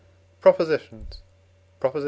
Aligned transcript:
PROPOSITIONS. 0.41 1.19
PROP. 1.79 1.95
I. 1.95 1.99